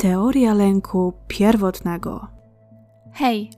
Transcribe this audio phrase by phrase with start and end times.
[0.00, 2.26] Teoria lęku pierwotnego.
[3.12, 3.50] Hej,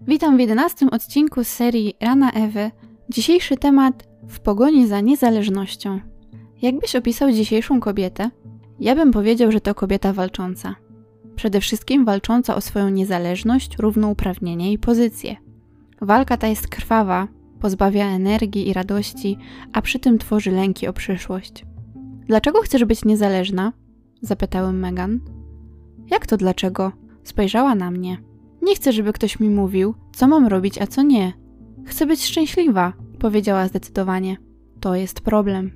[0.00, 2.70] witam w jedenastym odcinku z serii Rana Ewy.
[3.08, 6.00] Dzisiejszy temat w pogoni za niezależnością.
[6.62, 8.30] Jakbyś opisał dzisiejszą kobietę?
[8.80, 10.74] Ja bym powiedział, że to kobieta walcząca.
[11.36, 15.36] Przede wszystkim walcząca o swoją niezależność, równouprawnienie i pozycję.
[16.00, 17.28] Walka ta jest krwawa,
[17.60, 19.38] pozbawia energii i radości,
[19.72, 21.64] a przy tym tworzy lęki o przyszłość.
[22.26, 23.72] Dlaczego chcesz być niezależna?
[24.22, 25.39] Zapytałem Megan.
[26.10, 26.92] Jak to dlaczego?
[27.24, 28.18] Spojrzała na mnie.
[28.62, 31.32] Nie chcę, żeby ktoś mi mówił, co mam robić, a co nie.
[31.84, 34.36] Chcę być szczęśliwa, powiedziała zdecydowanie.
[34.80, 35.70] To jest problem.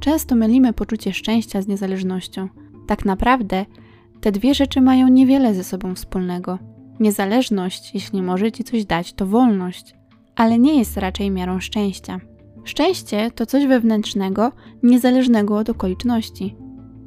[0.00, 2.48] Często mylimy poczucie szczęścia z niezależnością.
[2.86, 3.66] Tak naprawdę
[4.20, 6.58] te dwie rzeczy mają niewiele ze sobą wspólnego.
[7.00, 9.94] Niezależność, jeśli może ci coś dać, to wolność,
[10.36, 12.20] ale nie jest raczej miarą szczęścia.
[12.64, 14.52] Szczęście to coś wewnętrznego,
[14.82, 16.56] niezależnego od okoliczności.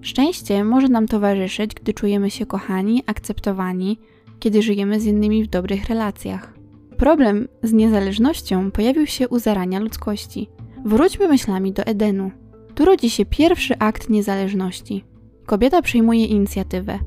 [0.01, 3.99] Szczęście może nam towarzyszyć, gdy czujemy się kochani, akceptowani,
[4.39, 6.53] kiedy żyjemy z innymi w dobrych relacjach.
[6.97, 10.49] Problem z niezależnością pojawił się u zarania ludzkości.
[10.85, 12.31] Wróćmy myślami do Edenu.
[12.75, 15.03] Tu rodzi się pierwszy akt niezależności.
[15.45, 16.99] Kobieta przyjmuje inicjatywę,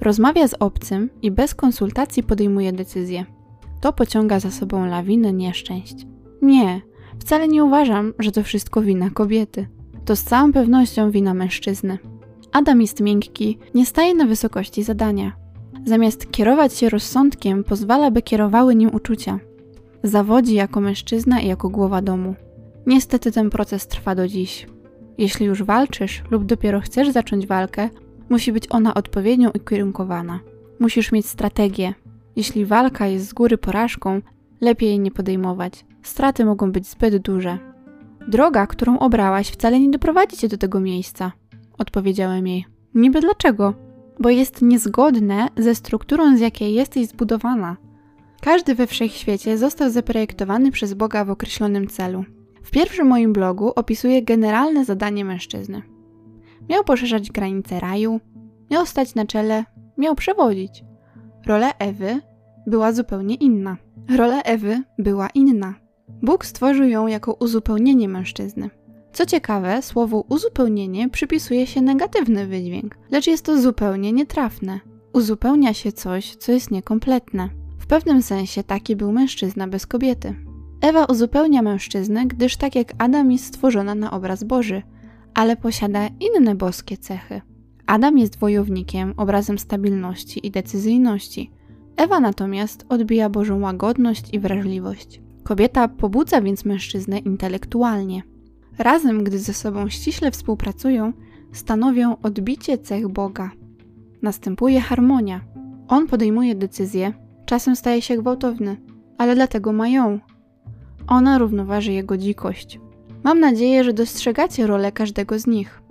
[0.00, 3.24] rozmawia z obcym i bez konsultacji podejmuje decyzję.
[3.80, 6.06] To pociąga za sobą lawinę nieszczęść.
[6.42, 6.80] Nie,
[7.18, 9.68] wcale nie uważam, że to wszystko wina kobiety.
[10.04, 11.98] To z całą pewnością wina mężczyzny.
[12.52, 15.32] Adam jest miękki, nie staje na wysokości zadania.
[15.84, 19.38] Zamiast kierować się rozsądkiem, pozwala, by kierowały nim uczucia.
[20.02, 22.34] Zawodzi jako mężczyzna i jako głowa domu.
[22.86, 24.66] Niestety ten proces trwa do dziś.
[25.18, 27.90] Jeśli już walczysz lub dopiero chcesz zacząć walkę,
[28.28, 30.40] musi być ona odpowiednio ukierunkowana.
[30.80, 31.94] Musisz mieć strategię.
[32.36, 34.20] Jeśli walka jest z góry porażką,
[34.60, 35.84] lepiej jej nie podejmować.
[36.02, 37.58] Straty mogą być zbyt duże.
[38.28, 41.32] Droga, którą obrałaś, wcale nie doprowadzi cię do tego miejsca
[41.82, 42.64] odpowiedziałem jej.
[42.94, 43.74] Niby dlaczego?
[44.20, 47.76] Bo jest niezgodne ze strukturą, z jakiej jesteś zbudowana.
[48.40, 52.24] Każdy we wszechświecie został zaprojektowany przez Boga w określonym celu.
[52.62, 55.82] W pierwszym moim blogu opisuję generalne zadanie mężczyzny.
[56.68, 58.20] Miał poszerzać granice raju,
[58.70, 59.64] miał stać na czele,
[59.98, 60.84] miał przewodzić.
[61.46, 62.20] Rola Ewy
[62.66, 63.76] była zupełnie inna.
[64.16, 65.74] Rola Ewy była inna.
[66.22, 68.70] Bóg stworzył ją jako uzupełnienie mężczyzny.
[69.12, 74.80] Co ciekawe, słowu uzupełnienie przypisuje się negatywny wydźwięk, lecz jest to zupełnie nietrafne.
[75.12, 77.48] Uzupełnia się coś, co jest niekompletne.
[77.78, 80.34] W pewnym sensie taki był mężczyzna bez kobiety.
[80.80, 84.82] Ewa uzupełnia mężczyznę, gdyż tak jak Adam jest stworzona na obraz Boży,
[85.34, 87.40] ale posiada inne boskie cechy.
[87.86, 91.50] Adam jest wojownikiem, obrazem stabilności i decyzyjności.
[91.96, 95.20] Ewa natomiast odbija Bożą łagodność i wrażliwość.
[95.44, 98.22] Kobieta pobudza więc mężczyznę intelektualnie.
[98.78, 101.12] Razem, gdy ze sobą ściśle współpracują,
[101.52, 103.50] stanowią odbicie cech Boga.
[104.22, 105.40] Następuje harmonia.
[105.88, 107.12] On podejmuje decyzje,
[107.46, 108.76] czasem staje się gwałtowny,
[109.18, 110.20] ale dlatego ma ją.
[111.08, 112.80] Ona równoważy jego dzikość.
[113.24, 115.82] Mam nadzieję, że dostrzegacie rolę każdego z nich.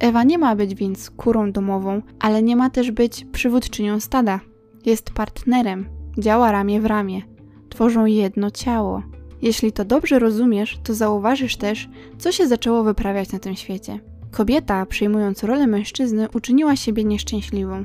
[0.00, 4.40] Ewa nie ma być więc kurą domową, ale nie ma też być przywódczynią stada.
[4.86, 5.88] Jest partnerem,
[6.18, 7.22] działa ramię w ramię,
[7.68, 9.02] tworzą jedno ciało.
[9.42, 14.00] Jeśli to dobrze rozumiesz, to zauważysz też, co się zaczęło wyprawiać na tym świecie.
[14.30, 17.84] Kobieta, przyjmując rolę mężczyzny, uczyniła siebie nieszczęśliwą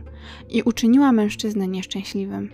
[0.50, 2.50] i uczyniła mężczyznę nieszczęśliwym.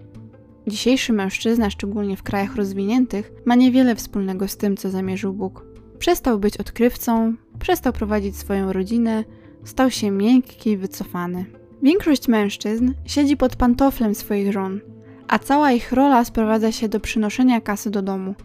[0.68, 5.66] Dzisiejszy mężczyzna, szczególnie w krajach rozwiniętych, ma niewiele wspólnego z tym, co zamierzył Bóg.
[6.00, 9.24] Przestał być odkrywcą, przestał prowadzić swoją rodzinę,
[9.64, 11.46] stał się miękki i wycofany.
[11.84, 14.82] Większość mężczyzn siedzi pod pantoflem swoich żon,
[15.28, 18.36] a cała ich rola sprowadza się do przynoszenia kasy do domu–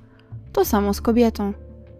[0.56, 1.52] to samo z kobietą.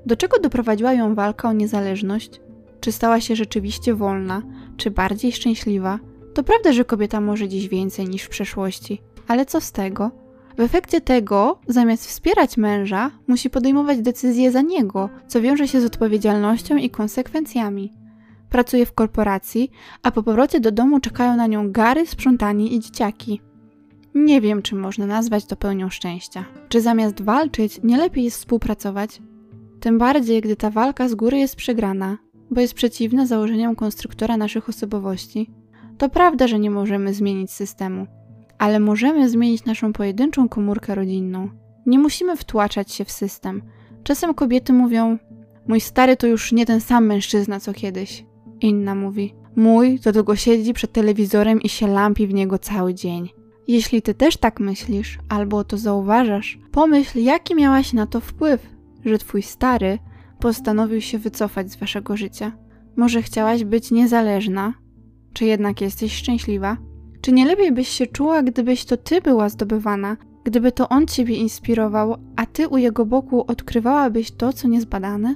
[0.06, 2.40] Do czego doprowadziła ją walka o niezależność?
[2.80, 4.42] Czy stała się rzeczywiście wolna,
[4.76, 5.98] czy bardziej szczęśliwa?
[6.34, 10.10] To prawda, że kobieta może dziś więcej niż w przeszłości, ale co z tego?
[10.58, 15.84] W efekcie tego, zamiast wspierać męża, musi podejmować decyzje za niego, co wiąże się z
[15.84, 17.92] odpowiedzialnością i konsekwencjami.
[18.50, 19.70] Pracuje w korporacji,
[20.02, 23.40] a po powrocie do domu czekają na nią gary, sprzątanie i dzieciaki.
[24.16, 26.44] Nie wiem, czy można nazwać to pełnią szczęścia.
[26.68, 29.22] Czy zamiast walczyć, nie lepiej jest współpracować?
[29.80, 32.18] Tym bardziej, gdy ta walka z góry jest przegrana,
[32.50, 35.50] bo jest przeciwna założeniom konstruktora naszych osobowości.
[35.98, 38.06] To prawda, że nie możemy zmienić systemu,
[38.58, 41.48] ale możemy zmienić naszą pojedynczą komórkę rodzinną.
[41.86, 43.62] Nie musimy wtłaczać się w system.
[44.02, 45.18] Czasem kobiety mówią:
[45.68, 48.24] Mój stary to już nie ten sam mężczyzna co kiedyś.
[48.60, 53.28] Inna mówi: Mój to długo siedzi przed telewizorem i się lampi w niego cały dzień.
[53.68, 58.66] Jeśli ty też tak myślisz, albo to zauważasz, pomyśl, jaki miałaś na to wpływ,
[59.04, 59.98] że twój stary
[60.40, 62.52] postanowił się wycofać z waszego życia.
[62.96, 64.74] Może chciałaś być niezależna,
[65.32, 66.76] czy jednak jesteś szczęśliwa?
[67.20, 71.36] Czy nie lepiej byś się czuła, gdybyś to ty była zdobywana, gdyby to on ciebie
[71.36, 75.34] inspirował, a ty u jego boku odkrywałabyś to, co niezbadane?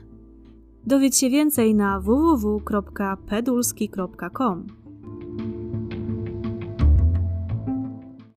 [0.87, 4.80] Dowiedz się więcej na www.pedulski.com.